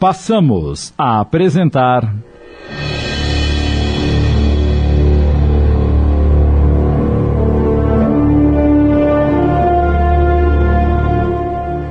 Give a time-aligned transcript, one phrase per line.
[0.00, 2.10] Passamos a apresentar.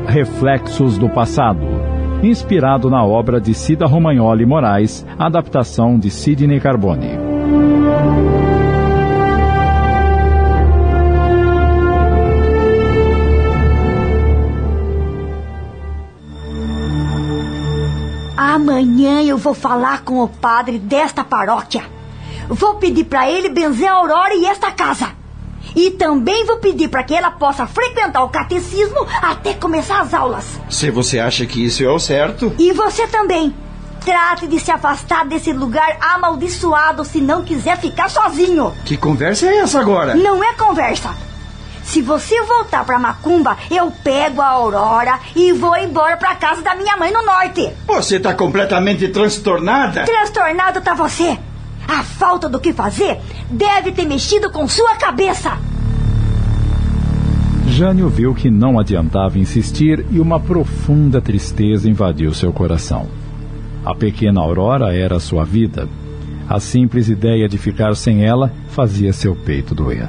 [0.08, 1.60] Reflexos do Passado,
[2.24, 7.19] inspirado na obra de Cida Romagnoli Moraes, adaptação de Sidney Carbone.
[18.80, 21.84] Amanhã eu vou falar com o padre desta paróquia.
[22.48, 25.10] Vou pedir para ele benzer a Aurora e esta casa.
[25.76, 30.46] E também vou pedir para que ela possa frequentar o catecismo até começar as aulas.
[30.70, 32.54] Se você acha que isso é o certo.
[32.58, 33.54] E você também.
[34.06, 38.74] Trate de se afastar desse lugar amaldiçoado se não quiser ficar sozinho.
[38.86, 40.16] Que conversa é essa agora?
[40.16, 41.14] Não é conversa.
[41.90, 46.76] Se você voltar para Macumba, eu pego a Aurora e vou embora para casa da
[46.76, 47.68] minha mãe no norte.
[47.88, 50.06] Você tá completamente transtornada?
[50.06, 51.36] Transtornado tá você.
[51.88, 55.58] A falta do que fazer deve ter mexido com sua cabeça.
[57.66, 63.08] Jânio viu que não adiantava insistir e uma profunda tristeza invadiu seu coração.
[63.84, 65.90] A pequena Aurora era sua vida.
[66.48, 70.08] A simples ideia de ficar sem ela fazia seu peito doer.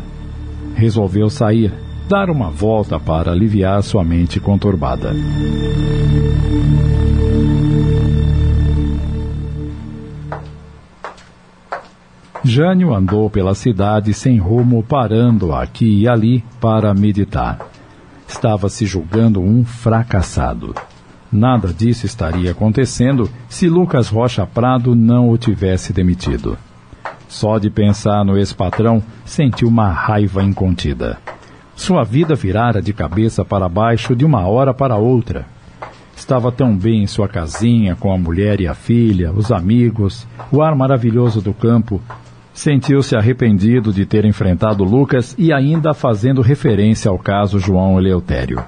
[0.81, 1.75] Resolveu sair,
[2.09, 5.13] dar uma volta para aliviar sua mente conturbada.
[12.43, 17.59] Jânio andou pela cidade sem rumo, parando aqui e ali para meditar.
[18.27, 20.75] Estava se julgando um fracassado.
[21.31, 26.57] Nada disso estaria acontecendo se Lucas Rocha Prado não o tivesse demitido.
[27.31, 31.17] Só de pensar no ex-patrão, sentiu uma raiva incontida.
[31.77, 35.47] Sua vida virara de cabeça para baixo de uma hora para outra.
[36.17, 40.61] Estava tão bem em sua casinha, com a mulher e a filha, os amigos, o
[40.61, 42.03] ar maravilhoso do campo.
[42.53, 48.63] Sentiu-se arrependido de ter enfrentado Lucas e ainda fazendo referência ao caso João Eleutério.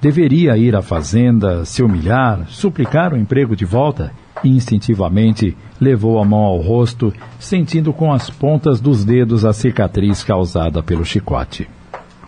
[0.00, 4.10] Deveria ir à fazenda, se humilhar, suplicar o emprego de volta?
[4.44, 10.82] Instintivamente levou a mão ao rosto, sentindo com as pontas dos dedos a cicatriz causada
[10.82, 11.68] pelo chicote.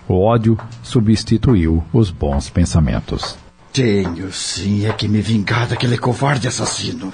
[0.09, 3.37] O ódio substituiu os bons pensamentos.
[3.73, 7.13] Tenho sim é que me vingar daquele covarde assassino.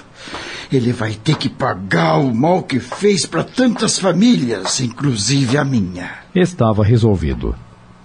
[0.71, 6.09] Ele vai ter que pagar o mal que fez para tantas famílias, inclusive a minha.
[6.33, 7.53] Estava resolvido.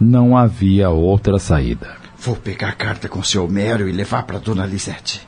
[0.00, 1.97] Não havia outra saída.
[2.19, 5.27] Vou pegar a carta com seu Homero e levar para Dona Lisete.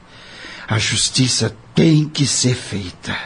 [0.70, 3.16] A justiça tem que ser feita.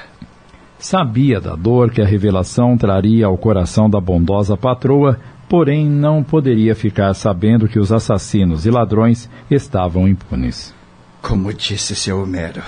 [0.78, 6.74] Sabia da dor que a revelação traria ao coração da bondosa patroa, porém não poderia
[6.74, 10.74] ficar sabendo que os assassinos e ladrões estavam impunes.
[11.20, 12.62] Como disse seu Homero,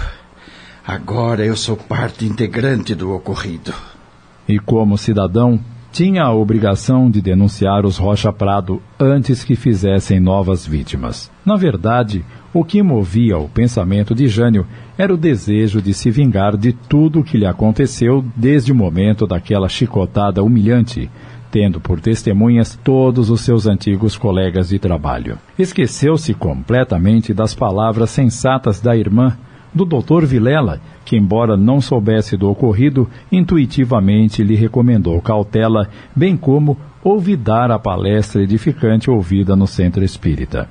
[0.86, 3.72] agora eu sou parte integrante do ocorrido.
[4.46, 5.58] E como cidadão,
[5.96, 11.32] tinha a obrigação de denunciar os Rocha Prado antes que fizessem novas vítimas.
[11.42, 14.66] Na verdade, o que movia o pensamento de Jânio
[14.98, 19.26] era o desejo de se vingar de tudo o que lhe aconteceu desde o momento
[19.26, 21.10] daquela chicotada humilhante,
[21.50, 25.38] tendo por testemunhas todos os seus antigos colegas de trabalho.
[25.58, 29.34] Esqueceu-se completamente das palavras sensatas da irmã,
[29.76, 30.24] do Dr.
[30.24, 37.78] Vilela, que, embora não soubesse do ocorrido, intuitivamente lhe recomendou cautela, bem como olvidar a
[37.78, 40.68] palestra edificante ouvida no centro espírita.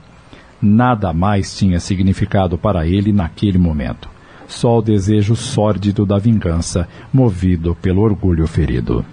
[0.62, 4.10] Nada mais tinha significado para ele naquele momento.
[4.48, 9.06] Só o desejo sórdido da vingança, movido pelo orgulho ferido.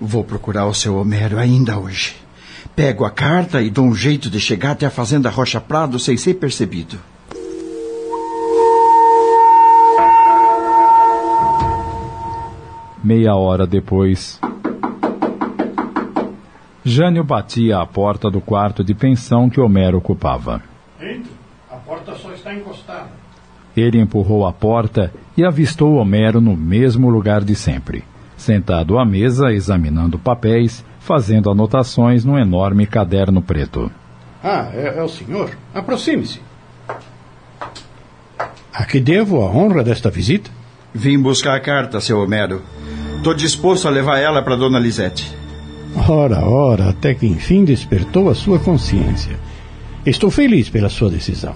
[0.00, 2.16] Vou procurar o seu Homero ainda hoje.
[2.74, 6.16] Pego a carta e dou um jeito de chegar até a fazenda Rocha Prado sem
[6.16, 6.98] ser percebido.
[13.02, 14.40] Meia hora depois.
[16.84, 20.62] Jânio batia à porta do quarto de pensão que Homero ocupava.
[21.00, 21.32] Entre.
[21.68, 23.08] A porta só está encostada.
[23.76, 28.04] Ele empurrou a porta e avistou Homero no mesmo lugar de sempre,
[28.36, 33.90] sentado à mesa, examinando papéis, fazendo anotações num enorme caderno preto.
[34.44, 35.50] Ah, é, é o senhor?
[35.74, 36.40] Aproxime-se.
[38.72, 40.50] A que devo a honra desta visita?
[40.94, 42.62] Vim buscar a carta, seu Homero.
[43.22, 45.32] Estou disposto a levar ela para Dona Lisete.
[46.08, 49.38] Ora, ora, até que enfim despertou a sua consciência.
[50.04, 51.54] Estou feliz pela sua decisão.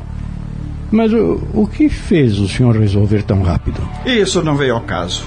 [0.92, 3.80] Mas o, o que fez o senhor resolver tão rápido?
[4.06, 5.24] Isso não veio ao caso.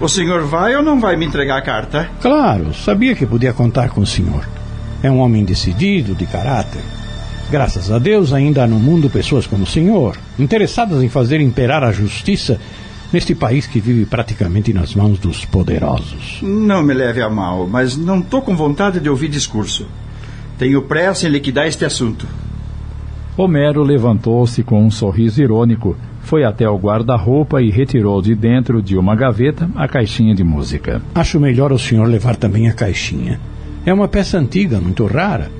[0.00, 2.08] O senhor vai ou não vai me entregar a carta?
[2.22, 4.48] Claro, sabia que podia contar com o senhor.
[5.02, 6.82] É um homem decidido, de caráter.
[7.50, 11.82] Graças a Deus, ainda há no mundo pessoas como o senhor, interessadas em fazer imperar
[11.82, 12.60] a justiça
[13.12, 16.40] neste país que vive praticamente nas mãos dos poderosos.
[16.42, 19.86] Não me leve a mal, mas não estou com vontade de ouvir discurso.
[20.58, 22.26] Tenho pressa em liquidar este assunto.
[23.36, 28.96] Homero levantou-se com um sorriso irônico, foi até o guarda-roupa e retirou de dentro de
[28.96, 31.00] uma gaveta a caixinha de música.
[31.14, 33.40] Acho melhor o senhor levar também a caixinha.
[33.84, 35.50] É uma peça antiga, muito rara.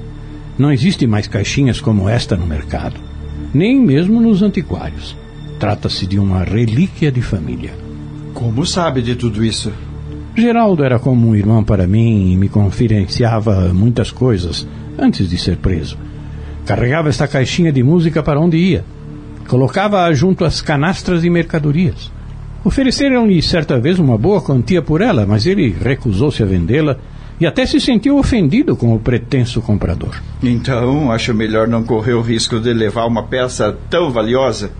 [0.59, 2.97] Não existe mais caixinhas como esta no mercado,
[3.55, 5.17] nem mesmo nos antiquários.
[5.61, 7.75] Trata-se de uma relíquia de família.
[8.33, 9.71] Como sabe de tudo isso?
[10.35, 14.67] Geraldo era como um irmão para mim e me confidenciava muitas coisas
[14.99, 15.99] antes de ser preso.
[16.65, 18.87] Carregava esta caixinha de música para onde ia.
[19.49, 22.11] Colocava-a junto às canastras de mercadorias.
[22.65, 26.97] Ofereceram-lhe certa vez uma boa quantia por ela, mas ele recusou-se a vendê-la
[27.39, 30.23] e até se sentiu ofendido com o pretenso comprador.
[30.43, 34.71] Então, acho melhor não correr o risco de levar uma peça tão valiosa.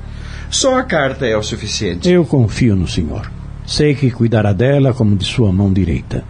[0.51, 2.11] Só a carta é o suficiente.
[2.11, 3.31] Eu confio no senhor.
[3.65, 6.25] Sei que cuidará dela como de sua mão direita.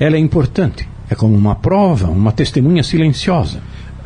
[0.00, 0.88] Ela é importante.
[1.10, 3.60] É como uma prova, uma testemunha silenciosa.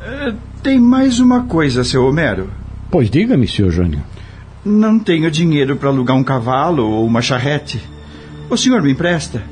[0.04, 2.50] É, tem mais uma coisa, seu Homero.
[2.90, 4.02] Pois diga-me, senhor Jânio.
[4.64, 7.80] Não tenho dinheiro para alugar um cavalo ou uma charrete.
[8.50, 9.42] O senhor me empresta?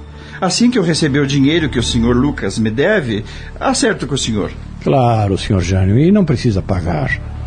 [0.41, 3.25] Assim que eu receber o dinheiro que o senhor Lucas me deve,
[3.59, 4.51] acerto com o senhor.
[4.83, 7.38] Claro, senhor Jânio, e não precisa pagar.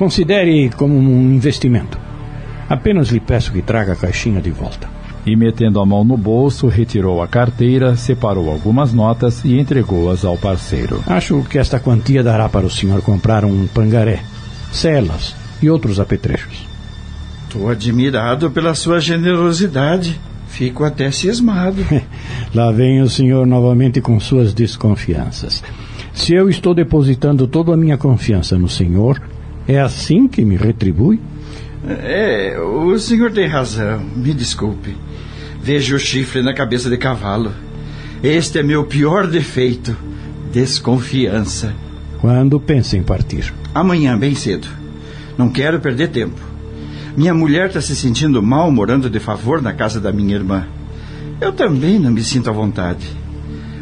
[0.00, 1.98] Considere como um investimento.
[2.70, 4.88] Apenas lhe peço que traga a caixinha de volta.
[5.26, 10.38] E metendo a mão no bolso, retirou a carteira, separou algumas notas e entregou-as ao
[10.38, 11.04] parceiro.
[11.06, 14.22] Acho que esta quantia dará para o senhor comprar um pangaré,
[14.72, 16.66] celas e outros apetrechos.
[17.44, 20.18] Estou admirado pela sua generosidade.
[20.48, 21.84] Fico até cismado.
[22.54, 25.62] Lá vem o senhor novamente com suas desconfianças.
[26.14, 29.20] Se eu estou depositando toda a minha confiança no senhor,
[29.70, 31.20] é assim que me retribui?
[31.88, 34.00] É, o senhor tem razão.
[34.16, 34.96] Me desculpe.
[35.62, 37.52] Vejo o chifre na cabeça de cavalo.
[38.20, 39.96] Este é meu pior defeito:
[40.52, 41.72] desconfiança.
[42.20, 43.54] Quando pensa em partir?
[43.72, 44.66] Amanhã, bem cedo.
[45.38, 46.40] Não quero perder tempo.
[47.16, 50.66] Minha mulher está se sentindo mal morando de favor na casa da minha irmã.
[51.40, 53.06] Eu também não me sinto à vontade.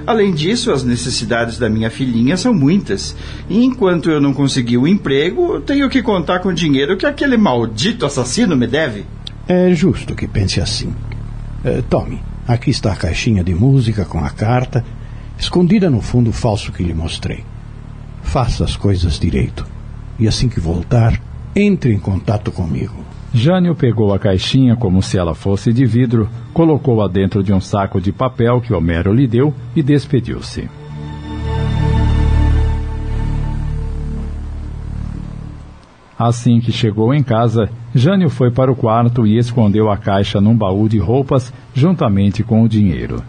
[0.09, 3.15] Além disso, as necessidades da minha filhinha são muitas.
[3.47, 7.37] E enquanto eu não conseguir o emprego, tenho que contar com o dinheiro que aquele
[7.37, 9.05] maldito assassino me deve.
[9.47, 10.95] É justo que pense assim.
[11.63, 14.83] É, tome, aqui está a caixinha de música com a carta,
[15.39, 17.45] escondida no fundo falso que lhe mostrei.
[18.23, 19.67] Faça as coisas direito.
[20.19, 21.21] E assim que voltar,
[21.55, 23.05] entre em contato comigo.
[23.39, 28.01] Jânio pegou a caixinha como se ela fosse de vidro, colocou-a dentro de um saco
[28.01, 30.69] de papel que Homero lhe deu e despediu-se.
[36.19, 40.57] Assim que chegou em casa, Jânio foi para o quarto e escondeu a caixa num
[40.57, 43.23] baú de roupas juntamente com o dinheiro.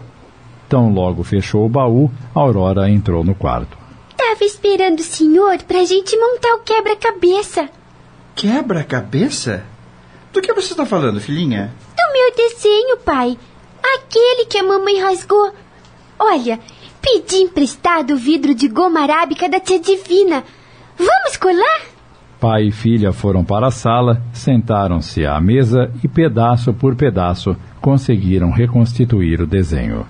[0.67, 3.77] Tão logo fechou o baú, Aurora entrou no quarto.
[4.17, 7.69] Tava esperando o senhor pra gente montar o quebra-cabeça.
[8.33, 9.63] Quebra-cabeça?
[10.31, 11.73] Do que você está falando, filhinha?
[11.97, 13.37] Do meu desenho, pai.
[13.95, 15.53] Aquele que a mamãe rasgou.
[16.19, 16.59] Olha,
[17.01, 20.43] pedi emprestado o vidro de goma arábica da tia Divina.
[20.97, 21.81] Vamos colar?
[22.39, 28.51] Pai e filha foram para a sala, sentaram-se à mesa e, pedaço por pedaço, conseguiram
[28.51, 30.05] reconstituir o desenho.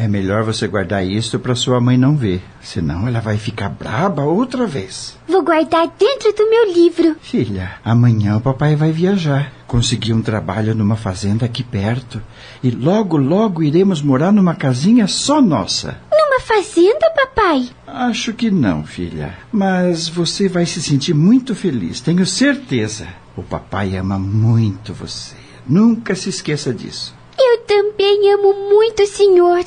[0.00, 4.22] É melhor você guardar isso para sua mãe não ver, senão ela vai ficar braba
[4.22, 5.18] outra vez.
[5.26, 7.16] Vou guardar dentro do meu livro.
[7.20, 9.52] Filha, amanhã o papai vai viajar.
[9.66, 12.22] Consegui um trabalho numa fazenda aqui perto
[12.62, 16.00] e logo, logo iremos morar numa casinha só nossa.
[16.12, 17.68] Numa fazenda, papai?
[17.84, 19.36] Acho que não, filha.
[19.50, 23.08] Mas você vai se sentir muito feliz, tenho certeza.
[23.36, 25.34] O papai ama muito você.
[25.66, 27.18] Nunca se esqueça disso.
[27.36, 29.64] Eu também amo muito o senhor.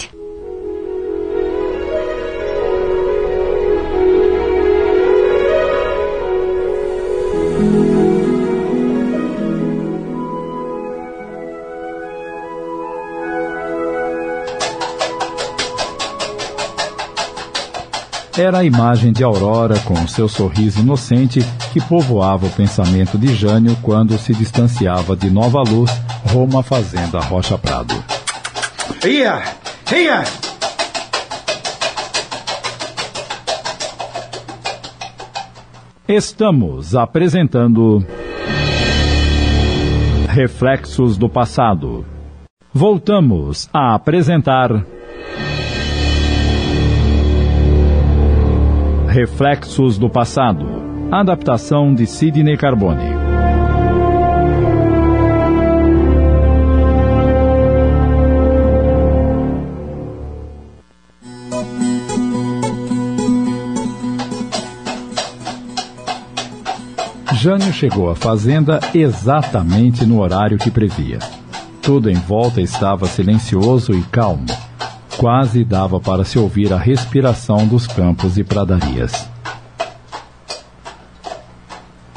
[18.37, 21.41] Era a imagem de Aurora com seu sorriso inocente
[21.73, 25.91] que povoava o pensamento de Jânio quando se distanciava de Nova Luz
[26.31, 27.93] rumo à fazenda Rocha Prado.
[29.05, 29.43] Ia!
[29.93, 30.23] Ia!
[36.07, 38.05] Estamos apresentando
[40.29, 42.05] Reflexos do Passado.
[42.73, 44.85] Voltamos a apresentar
[49.11, 50.65] Reflexos do Passado.
[51.11, 53.03] Adaptação de Sidney Carbone.
[67.33, 71.19] Jânio chegou à fazenda exatamente no horário que previa.
[71.81, 74.45] Tudo em volta estava silencioso e calmo.
[75.21, 79.29] Quase dava para se ouvir a respiração dos campos e pradarias.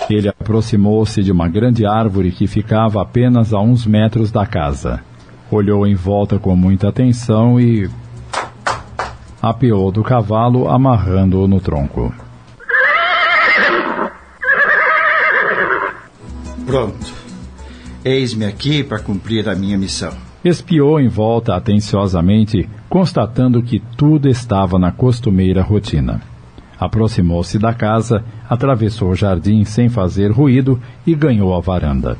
[0.09, 5.05] Ele aproximou-se de uma grande árvore que ficava apenas a uns metros da casa.
[5.51, 7.91] Olhou em volta com muita atenção e.
[9.43, 12.11] apeou do cavalo, amarrando-o no tronco.
[16.65, 17.13] Pronto.
[18.03, 20.34] Eis-me aqui para cumprir a minha missão.
[20.45, 26.21] Espiou em volta atenciosamente, constatando que tudo estava na costumeira rotina.
[26.79, 32.19] Aproximou-se da casa, atravessou o jardim sem fazer ruído e ganhou a varanda.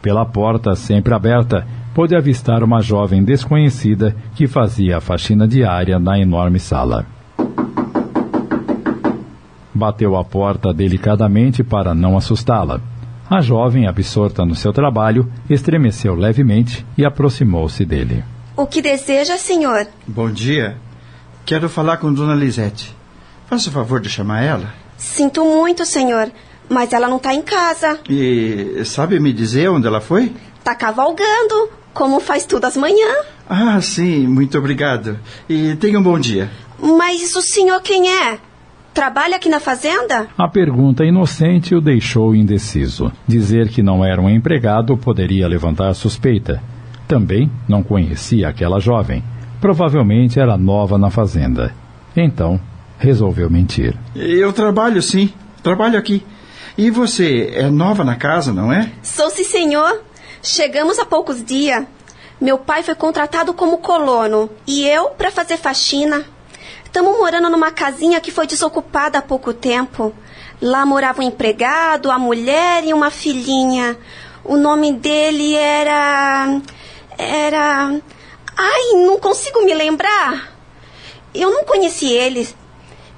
[0.00, 6.16] Pela porta, sempre aberta, pôde avistar uma jovem desconhecida que fazia a faxina diária na
[6.20, 7.04] enorme sala.
[9.74, 12.80] Bateu a porta delicadamente para não assustá-la.
[13.28, 18.22] A jovem, absorta no seu trabalho, estremeceu levemente e aproximou-se dele.
[18.56, 19.88] O que deseja, senhor?
[20.06, 20.76] Bom dia.
[21.44, 22.94] Quero falar com Dona Lisete.
[23.48, 24.72] Faça o favor de chamar ela.
[24.96, 26.30] Sinto muito, senhor,
[26.68, 27.98] mas ela não está em casa.
[28.08, 30.32] E sabe me dizer onde ela foi?
[30.58, 33.26] Está cavalgando, como faz tudo as manhãs.
[33.48, 35.18] Ah, sim, muito obrigado.
[35.48, 36.48] E tenha um bom dia.
[36.80, 38.38] Mas o senhor quem é?
[38.96, 40.26] Trabalha aqui na fazenda?
[40.38, 43.12] A pergunta inocente o deixou indeciso.
[43.28, 46.62] Dizer que não era um empregado poderia levantar suspeita.
[47.06, 49.22] Também não conhecia aquela jovem.
[49.60, 51.74] Provavelmente era nova na fazenda.
[52.16, 52.58] Então,
[52.98, 53.94] resolveu mentir.
[54.14, 55.30] Eu trabalho, sim.
[55.62, 56.24] Trabalho aqui.
[56.78, 58.90] E você é nova na casa, não é?
[59.02, 60.00] Sou sim, senhor.
[60.42, 61.84] Chegamos há poucos dias.
[62.40, 66.24] Meu pai foi contratado como colono e eu para fazer faxina.
[66.96, 70.14] Estamos morando numa casinha que foi desocupada há pouco tempo.
[70.62, 73.98] Lá morava um empregado, a mulher e uma filhinha.
[74.42, 76.58] O nome dele era.
[77.18, 78.00] Era.
[78.56, 80.54] Ai, não consigo me lembrar.
[81.34, 82.48] Eu não conheci ele.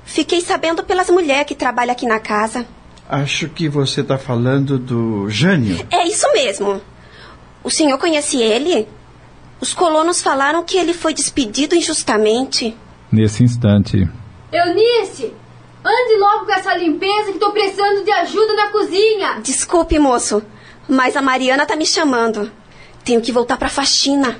[0.04, 2.66] Fiquei sabendo pelas mulheres que trabalham aqui na casa.
[3.08, 5.86] Acho que você está falando do Jânio.
[5.88, 6.82] É isso mesmo.
[7.62, 8.88] O senhor conhece ele?
[9.60, 12.76] Os colonos falaram que ele foi despedido injustamente.
[13.10, 14.08] Nesse instante,
[14.52, 15.32] Eunice,
[15.84, 19.40] ande logo com essa limpeza que tô precisando de ajuda na cozinha.
[19.42, 20.42] Desculpe, moço,
[20.88, 22.50] mas a Mariana tá me chamando.
[23.04, 24.36] Tenho que voltar pra faxina.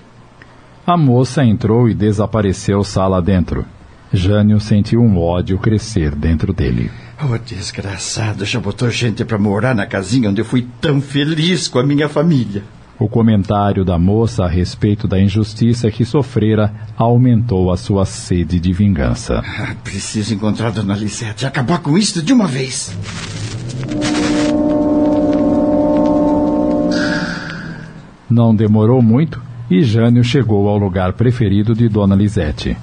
[0.87, 3.65] a moça entrou e desapareceu sala dentro.
[4.13, 6.91] Jânio sentiu um ódio crescer dentro dele.
[7.23, 11.79] Oh, desgraçado, já botou gente para morar na casinha onde eu fui tão feliz com
[11.79, 12.63] a minha família.
[13.01, 18.73] O comentário da moça a respeito da injustiça que sofrera aumentou a sua sede de
[18.73, 19.41] vingança.
[19.47, 22.93] Ah, preciso encontrar Dona Lisete e acabar com isso de uma vez.
[28.29, 29.41] Não demorou muito
[29.71, 32.77] e Jânio chegou ao lugar preferido de Dona Lisete.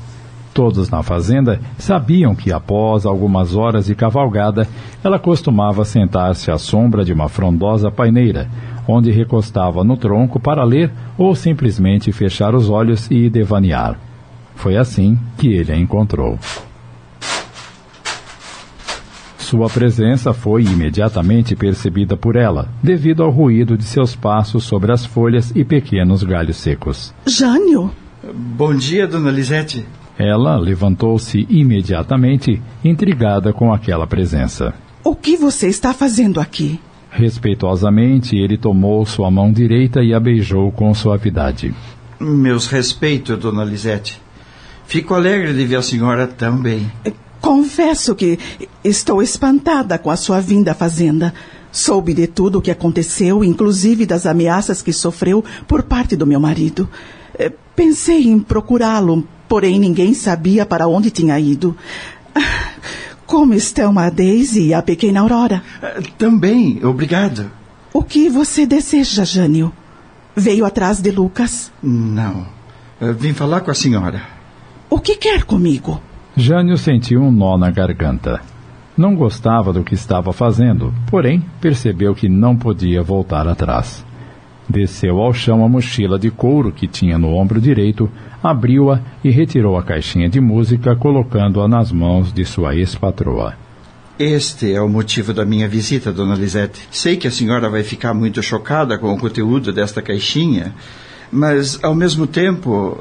[0.54, 4.66] Todos na fazenda sabiam que após algumas horas de cavalgada,
[5.04, 8.50] ela costumava sentar-se à sombra de uma frondosa paineira,
[8.88, 14.00] onde recostava no tronco para ler ou simplesmente fechar os olhos e devanear.
[14.56, 16.40] Foi assim que ele a encontrou.
[19.38, 25.06] Sua presença foi imediatamente percebida por ela, devido ao ruído de seus passos sobre as
[25.06, 27.14] folhas e pequenos galhos secos.
[27.28, 27.92] Jânio?
[28.34, 29.86] Bom dia, Dona Lisete.
[30.18, 34.74] Ela levantou-se imediatamente, intrigada com aquela presença.
[35.04, 36.80] O que você está fazendo aqui?
[37.16, 41.74] Respeitosamente, ele tomou sua mão direita e a beijou com suavidade.
[42.20, 44.22] Meus respeitos, Dona Lisete.
[44.86, 46.92] Fico alegre de ver a senhora tão bem.
[47.42, 48.38] Confesso que
[48.84, 51.34] estou espantada com a sua vinda à fazenda.
[51.72, 56.40] Soube de tudo o que aconteceu, inclusive das ameaças que sofreu por parte do meu
[56.40, 56.88] marido.
[57.38, 61.76] Eh, Pensei em procurá-lo, porém ninguém sabia para onde tinha ido.
[63.26, 65.64] Como estão a Daisy e a pequena Aurora?
[65.82, 67.50] Ah, Também, obrigado.
[67.94, 69.72] O que você deseja, Jânio?
[70.36, 71.72] Veio atrás de Lucas?
[71.82, 72.46] Não.
[73.00, 74.22] Eu Vim falar com a senhora.
[74.90, 76.02] O que quer comigo?
[76.36, 78.42] Jânio sentiu um nó na garganta.
[78.98, 84.06] Não gostava do que estava fazendo, porém percebeu que não podia voltar atrás.
[84.68, 88.10] Desceu ao chão a mochila de couro que tinha no ombro direito,
[88.42, 93.54] abriu-a e retirou a caixinha de música, colocando-a nas mãos de sua ex-patroa.
[94.18, 96.88] Este é o motivo da minha visita, dona Lisete.
[96.90, 100.74] Sei que a senhora vai ficar muito chocada com o conteúdo desta caixinha,
[101.32, 102.98] mas, ao mesmo tempo,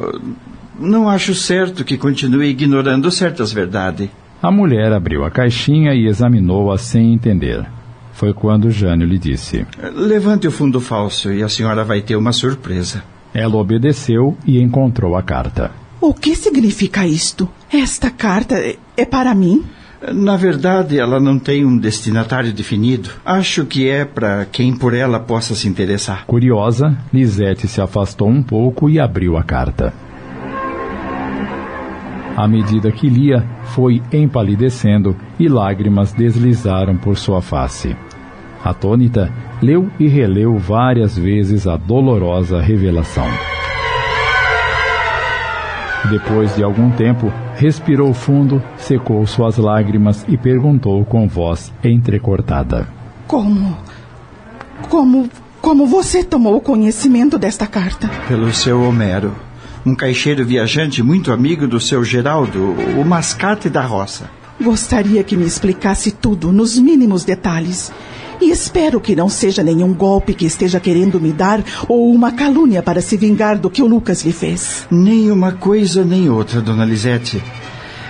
[0.79, 4.09] não acho certo que continue ignorando certas verdades.
[4.43, 7.65] A mulher abriu a caixinha e examinou-a sem entender.
[8.15, 12.33] Foi quando Jânio lhe disse: Levante o fundo falso e a senhora vai ter uma
[12.33, 13.03] surpresa.
[13.35, 15.73] Ela obedeceu e encontrou a carta.
[16.01, 17.49] O que significa isto?
[17.73, 18.55] Esta carta
[18.97, 19.65] é para mim?
[20.13, 23.09] Na verdade, ela não tem um destinatário definido.
[23.25, 26.27] Acho que é para quem por ela possa se interessar.
[26.27, 29.93] Curiosa, Lisete se afastou um pouco e abriu a carta.
[32.37, 37.97] À medida que lia, foi empalidecendo e lágrimas deslizaram por sua face.
[38.65, 39.31] Atônita,
[39.61, 43.27] leu e releu várias vezes a dolorosa revelação.
[46.11, 52.87] Depois de algum tempo, respirou fundo, secou suas lágrimas e perguntou com voz entrecortada:
[53.27, 53.77] Como.
[54.89, 55.29] Como.
[55.61, 58.11] Como você tomou conhecimento desta carta?
[58.29, 59.33] Pelo seu Homero,
[59.85, 64.31] um caixeiro viajante muito amigo do seu Geraldo, o mascate da roça.
[64.61, 67.93] Gostaria que me explicasse tudo, nos mínimos detalhes.
[68.41, 72.83] E espero que não seja nenhum golpe que esteja querendo me dar ou uma calúnia
[72.83, 74.87] para se vingar do que o Lucas lhe fez.
[74.91, 77.43] Nem uma coisa nem outra, dona Lisete.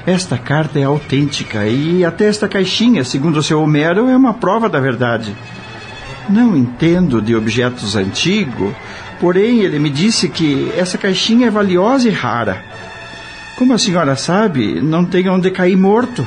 [0.07, 4.69] Esta carta é autêntica e até esta caixinha, segundo o seu Homero, é uma prova
[4.69, 5.35] da verdade.
[6.29, 8.73] Não entendo de objetos antigos,
[9.21, 12.63] porém ele me disse que essa caixinha é valiosa e rara.
[13.57, 16.27] Como a senhora sabe, não tem onde cair morto.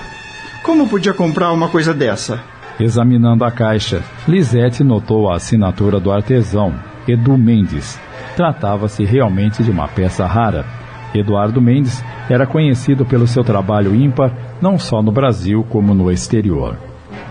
[0.63, 2.41] Como podia comprar uma coisa dessa?
[2.79, 6.75] Examinando a caixa, Lisete notou a assinatura do artesão,
[7.08, 8.00] Edu Mendes.
[8.36, 10.65] Tratava-se realmente de uma peça rara.
[11.13, 16.77] Eduardo Mendes era conhecido pelo seu trabalho ímpar não só no Brasil como no exterior.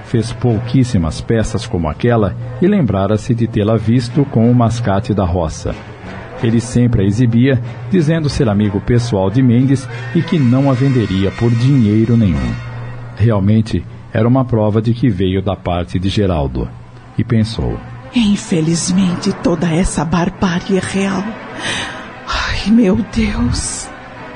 [0.06, 5.74] Fez pouquíssimas peças como aquela e lembrara-se de tê-la visto com o mascate da roça.
[6.42, 7.60] Ele sempre a exibia,
[7.90, 12.54] dizendo ser amigo pessoal de Mendes e que não a venderia por dinheiro nenhum.
[13.16, 16.68] Realmente, era uma prova de que veio da parte de Geraldo.
[17.18, 17.78] E pensou:
[18.14, 21.24] Infelizmente, toda essa barbárie é real.
[22.26, 23.88] Ai, meu Deus.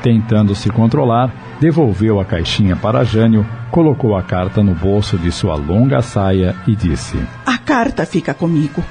[0.02, 5.54] Tentando se controlar, devolveu a caixinha para Jânio, colocou a carta no bolso de sua
[5.54, 8.82] longa saia e disse: A carta fica comigo.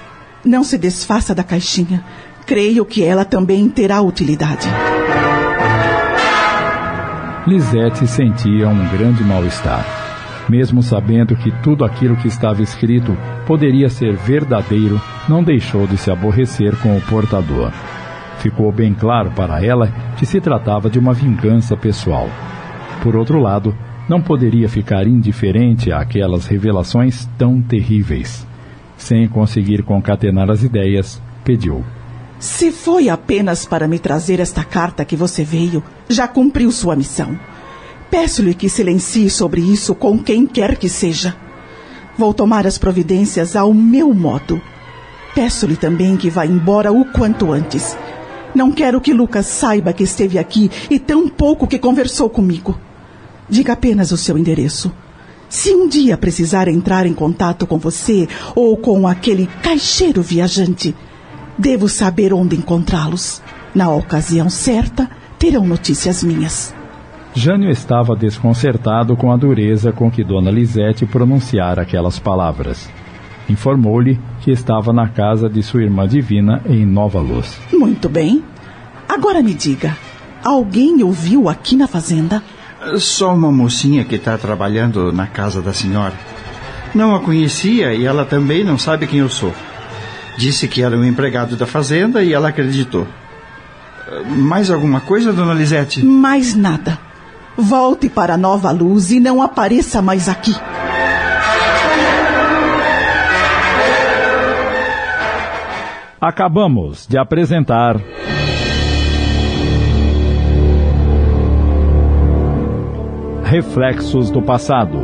[0.46, 2.04] Não se desfaça da caixinha.
[2.46, 4.68] Creio que ela também terá utilidade.
[7.46, 9.86] Lisete sentia um grande mal-estar.
[10.48, 16.10] Mesmo sabendo que tudo aquilo que estava escrito poderia ser verdadeiro, não deixou de se
[16.10, 17.72] aborrecer com o portador.
[18.40, 22.30] Ficou bem claro para ela que se tratava de uma vingança pessoal.
[23.02, 23.76] Por outro lado,
[24.10, 28.46] não poderia ficar indiferente àquelas revelações tão terríveis.
[28.98, 31.86] Sem conseguir concatenar as ideias, pediu:
[32.40, 37.40] Se foi apenas para me trazer esta carta que você veio, já cumpriu sua missão.
[38.12, 41.36] Peço-lhe que silencie sobre isso com quem quer que seja.
[42.18, 44.60] Vou tomar as providências ao meu modo.
[45.34, 47.96] Peço-lhe também que vá embora o quanto antes.
[48.54, 52.78] Não quero que Lucas saiba que esteve aqui e tão pouco que conversou comigo.
[53.50, 54.92] Diga apenas o seu endereço.
[55.50, 60.96] Se um dia precisar entrar em contato com você ou com aquele caixeiro viajante,
[61.58, 63.42] devo saber onde encontrá-los.
[63.74, 65.10] Na ocasião certa,
[65.40, 66.74] terão notícias minhas.
[67.34, 72.90] Jânio estava desconcertado com a dureza com que Dona Lisete pronunciara aquelas palavras.
[73.48, 77.60] Informou-lhe que estava na casa de sua irmã divina em Nova Luz.
[77.74, 78.44] Muito bem.
[79.08, 79.98] Agora me diga,
[80.44, 82.44] alguém o viu aqui na fazenda?
[82.98, 86.14] Só uma mocinha que está trabalhando na casa da senhora.
[86.94, 89.54] Não a conhecia e ela também não sabe quem eu sou.
[90.38, 93.06] Disse que era um empregado da fazenda e ela acreditou.
[94.26, 96.04] Mais alguma coisa, dona Lisete?
[96.04, 96.98] Mais nada.
[97.58, 100.56] Volte para Nova Luz e não apareça mais aqui.
[106.22, 107.98] Acabamos de apresentar.
[113.50, 115.00] Reflexos do Passado.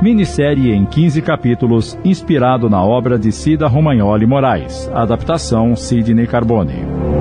[0.00, 4.90] Minissérie em 15 capítulos, inspirado na obra de Cida Romagnoli Moraes.
[4.94, 7.13] Adaptação Sidney Carbone.